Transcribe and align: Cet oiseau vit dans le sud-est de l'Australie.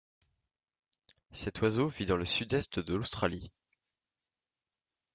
Cet 1.31 1.61
oiseau 1.61 1.87
vit 1.87 2.05
dans 2.05 2.17
le 2.17 2.25
sud-est 2.25 2.79
de 2.79 2.95
l'Australie. 2.95 3.51